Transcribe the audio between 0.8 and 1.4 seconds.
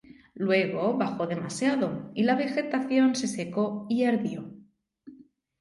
bajó